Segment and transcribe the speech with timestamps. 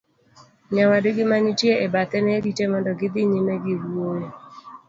[0.73, 4.29] nyawadgi manenitie e bathe ne rite mondo gi dhi nyime gi wuoyo